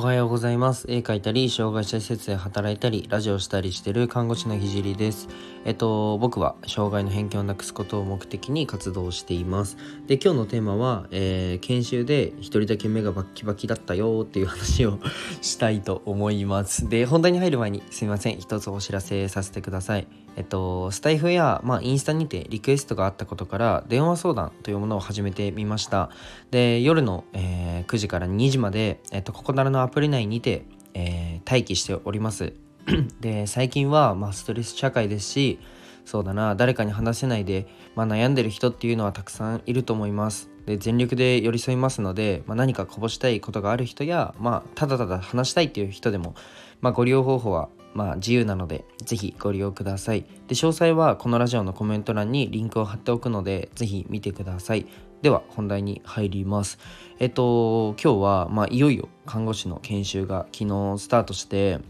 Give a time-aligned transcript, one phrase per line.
[0.00, 0.86] おはようございます。
[0.88, 5.28] 絵描いたり、障害者施設で働いたり、ラジオしたりしてる看護師のひじりです。
[5.66, 9.76] えっと、僕は障害の偏見をなくすことを目的に活動しています。
[10.06, 14.98] で、今日のテーマは、えー、研修で一人だけ目がバッキバキだったよっていう話を
[15.42, 16.88] したいと思います。
[16.88, 18.38] で、本題に入る前にすみません。
[18.38, 20.06] 一つお知らせさせてください。
[20.36, 26.08] えっと、スタイフや、まあ、インスタにてリクエストがあったことから電話相談というものを始めてみました
[26.50, 32.54] で夜の、えー、9時から2時まで、えっと、ここならのアプリ内にて、えー、待機しております
[33.20, 35.58] で最近は、まあ、ストレス社会ですし
[36.04, 46.34] そうだな誰かに話せないで、まあ、悩んでる人っていうのはたくさんいると思いますで全力で寄り添いますので、まあ、何かこぼしたいことがある人や、まあ、ただただ話したいっていう人でも、
[46.80, 50.22] まあ、ご利用方法はまあ、自由なので、ぜひご利用ください。
[50.46, 54.86] で、詳細はこのラジオのコメント欄にリンクを貼っておくので、ぜひ見てください。
[55.22, 56.78] では、本題に入ります。
[57.18, 61.80] えっと、今日は、まあ、いよいよ看護師の研修が昨日スタートして、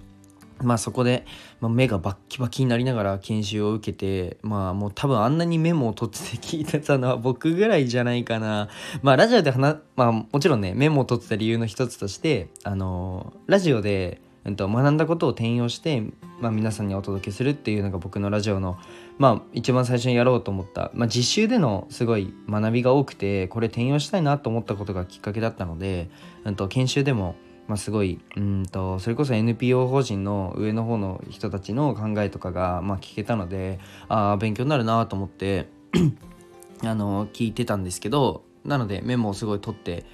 [0.63, 1.25] まあそこで、
[1.61, 8.69] まあ、目がバッキバキになりながら研修を受けてまあもう多分あんなにメモを取ってて聞いてたのは 僕ぐらいじゃないかな
[9.03, 16.03] まあラジオで話まあもちろんねメモを取ってた理由の一つとしてあのラジオでえっと、学んだことを転用して、
[16.41, 18.79] まあ、皆さんにお届けするっていうのが僕のラジオの、
[19.19, 26.09] まあ、一番最初にやろうと思った、まあ、実習でのすごい学びが多くてこれ転用したいなと思ったことがきっかけだったので、
[26.45, 27.37] うん、と研修でも、
[27.69, 35.69] まあ、すごいうんとそれこそ NPO 法人の上の方の人たちの考えとかが、まあ、聞けたのでああ勉強になるなと思って
[36.83, 40.07] あの聞いてたんですけどなのでメモをすごい取って、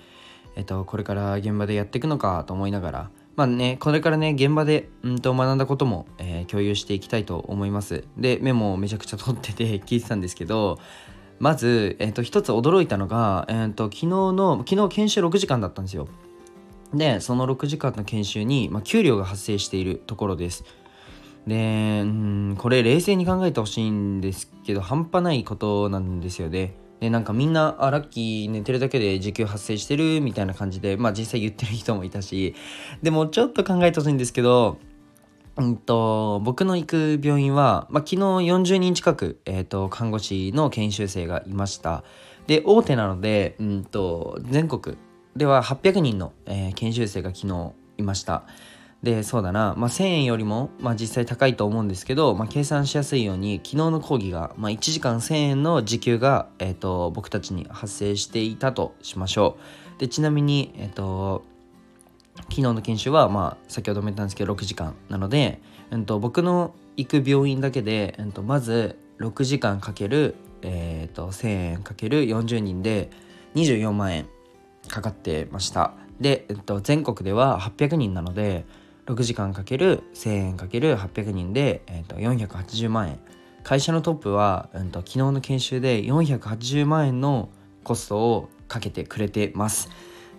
[0.57, 8.05] えっと、これから現場でやっていくのかと思いながらまあね、これからね、現場で、うんと学んだことも、えー、共有していきたいと思います。
[8.17, 10.78] で、メモをめちゃくちゃ取ってて 聞いてたんですけど、
[11.39, 16.09] まず、えっ、ー、と、一つ驚いたのが、えっ、ー、と、昨日の、昨日研修6時間だったんですよ。
[16.95, 20.65] で、その6時間の研修に、まあ、給料が発生しているところです。
[21.47, 26.75] で、うん、これ冷静に考えてほしいんですけど、半端ないことなんですよね。
[27.01, 32.55] でなんかみんなあラッキー寝てるだけで時給発生してるみたいな感じでまあ実際言ってる人もいたし
[33.03, 34.79] でもちょっと考えてほしいんですけど
[35.56, 42.05] うんと僕の行く病院は、まあ、昨日40人近く、えーと、看護師の研修生がいました。
[42.47, 44.99] で大手なので、うんと、全国
[45.35, 48.45] では800人の、えー、研修生が昨日いました。
[49.06, 59.59] でそうだな、まあ、1000円よりも、まあ、実際高いと思うんですけど、まあ、計算しやすいように昨日の講義が、まあ、1時間1000円の時給が、えーと、僕たちに発生していたとしましょ
[59.97, 60.00] う。
[60.00, 61.44] でちなみに、えーと、
[62.34, 65.61] 昨日の研修は、まあ、先ほども言ったんですけど6時間なので、
[65.93, 73.11] えーと、僕の行く病院だけで、えー、とまず6時間かける、えー、と1000円かける40人で
[73.55, 74.27] 24万円
[74.88, 75.94] かかってました。
[76.21, 78.65] で、えー、と全国では800人なので
[79.06, 83.21] 6時間かける1000円かける800人で、えー、と480万円。
[83.62, 87.49] 会社のトップは、うんと、昨日の研修で480万円の
[87.83, 89.91] コストをかけてくれてます。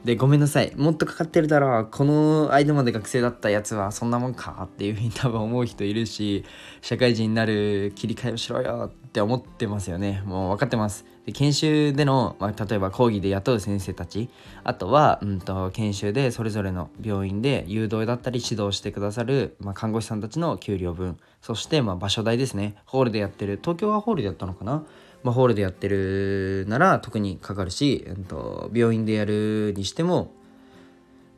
[0.07, 0.73] でごめんなさい。
[0.77, 1.81] もっとかかってるだろ。
[1.81, 4.63] うこの間まで学生だったやつはそんなもんか？
[4.63, 6.45] っていうふうに多分思う人いるし
[6.81, 10.23] 社会人になる切り替えをしろよって思ってますよね。
[10.25, 11.05] もう分かってます。
[11.25, 14.29] で研修での、まあ、例えば講義で雇う先生たち。
[14.63, 21.17] あとは、うんと、研修でそれぞれの病院で誘導だったり指導してくださる、まあ、看護師さんたちの給料分。
[21.41, 22.75] そして、まあ、場所代ですね。
[22.85, 23.59] ホールでやってる。
[23.61, 24.85] 東京はホールでやったのかな？
[25.23, 30.31] まあ、ホールでやってるなら特にかかるし、えっと、病院でやるにしても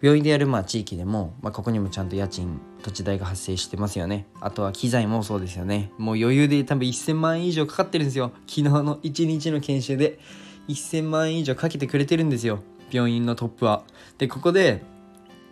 [0.02, 4.28] 病院でやるまあ地域でも、まあ、ここにもちゃんと家賃土地代が発生してますよね。
[4.40, 5.92] あとは機材もそうですよね。
[5.98, 8.32] もう余裕で多分1000万円以上かかってるんですよ。
[8.48, 10.20] 昨日の1日の研修で
[10.70, 12.60] 1000万円以上かけてくれてるんですよ。
[12.92, 13.84] 病院のトップは。
[14.18, 14.84] でここで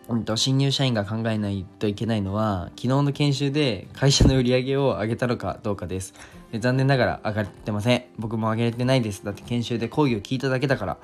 [0.10, 6.14] うんと、新入社員が考えないといけないのは昨日の研修で会社の売り上げを上げたのかどうかです。
[6.52, 8.04] で残念ながら上がってません。
[8.18, 9.26] 僕も上げれてないです。
[9.26, 10.98] だって研修で講義を聞いただけだから、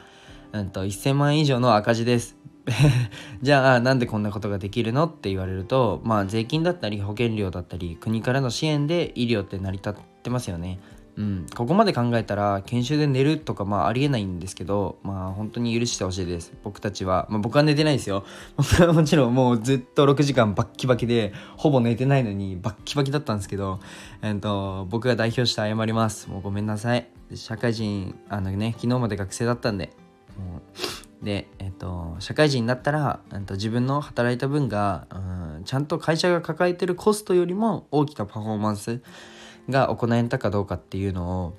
[0.53, 2.37] うんと、1000万円以上の赤字です。
[3.41, 10.79] じゃあなんでこんなことができるのって言われるとまあ税金だったり保険料だったり国からの支援で医療って成り立ってますよね。
[11.15, 16.53] うん、ここまで考えたら研修で寝るとかまあありえないんですけどまあ本当に許してほしいです。
[16.63, 18.23] 僕たちは、まあ、僕は寝てないですよ。
[18.57, 23.79] 僕はもちろんもうずっと6時間バッキバキでほぼ寝てないのにバッキバキだったんですけど、
[24.21, 26.29] えーと、僕が代表して謝ります。
[26.29, 27.07] もうごめんなさい。
[27.35, 29.91] 社会人あのね昨日まで学生だったんで
[30.37, 39.01] もうでえ、ー、と社会人になったら、えーと、自分の働いた分が、うん、ちゃんと会社が抱えてるコストよりも大きなパフォーマンス
[39.69, 41.53] が行えたかどうかっていうのを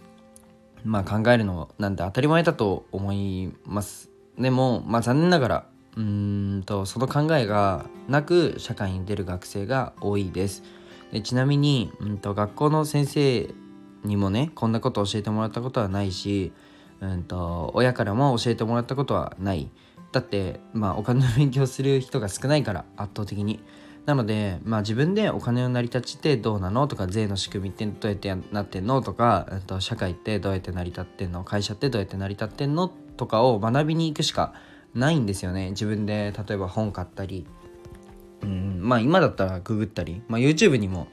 [0.85, 5.67] まあ考えるのなんて当たり前だと思いますでもまあ残念ながら
[5.97, 10.63] うんとその考えがなく社会に出る学生が多いです。
[11.13, 13.49] でちなみに、うんと、学校の先生
[14.05, 16.53] にもねこんなことを教えてもらったことはないし、
[17.01, 19.71] うんと、親からも教えてもらったことはない。
[20.11, 23.63] だってまあお金の勉強する人が少ないから圧倒的に。
[24.07, 34.53] なので、まあ、自分でお金の成り立ちってどうなのとか税の仕組みってどうやってなってんのとか、えっと、社会ってどうやって成り立ってんの会社ってどうやって成り立ってんのとかを学びに行くしか
[34.95, 35.71] ないんですよね。
[35.71, 37.47] 自分で例えば本買ったり、
[38.43, 41.09] うん、まあ今だったらググったり、まあ、YouTube にも、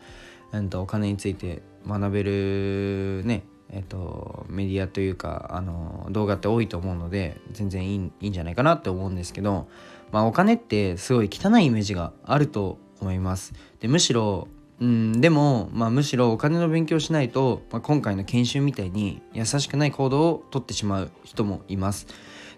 [0.54, 9.68] えっと、お金について学べるねえっと、メディアというかあの動画って多いと思うので全然いいいいんじゃないかなって思うんですけど、
[10.12, 13.54] まあ、お金ってすごい汚いイメージがあると思います。
[13.80, 14.48] でむしろ
[14.82, 22.08] うん、でも、まあ、むしろお金の勉強しないと、まあ、今回の研修みたいに優しくない行動をとってしまう人もいます。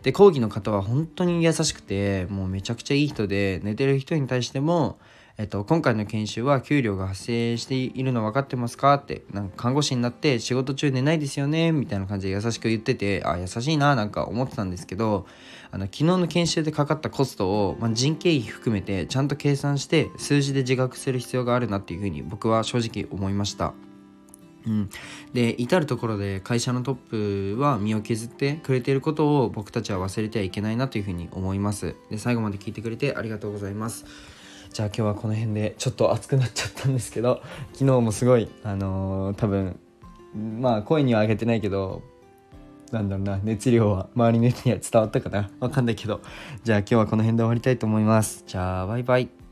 [0.03, 4.99] で講義の方は本当に優しくてもうめちゃくちゃいい人で寝てる人に対しても
[5.35, 15.25] えっと、今回の研修は給料が発生しているの分かってますかってなんか看護師になって仕事中寝ないですよねみたいな感じで優しく言っててあ優しいななんか思ってたんですけど
[15.71, 23.73] あの昨日の研修でかかったコストを、まあ、人件費含めてちゃんと計算して数字で自覚する必要があるなっていうふうに僕は正直思いました。
[24.65, 24.89] うん、
[25.33, 31.95] で至る所で会社のトップは身を削ってくれていることを僕たちは忘れてはいけないなというふうに思います。
[32.09, 34.05] で最後まで聞いてくれてありがとうございます。
[34.73, 37.41] じゃあ今日はこの辺でちょっと熱くなっちゃったんですけど
[37.73, 39.79] 昨日もすごいあのー、多分
[40.59, 42.01] まあ声には上げてないけど
[42.91, 45.49] なんだろうな熱量は周りの人には伝わったかな。
[45.59, 46.21] わかんないけど。
[46.63, 48.43] じゃあ今日はこの辺で終わりたいと思います。
[48.45, 49.42] じゃあバイバイ。